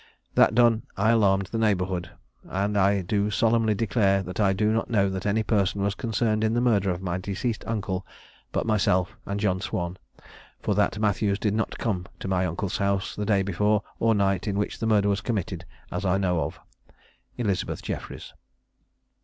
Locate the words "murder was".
14.87-15.21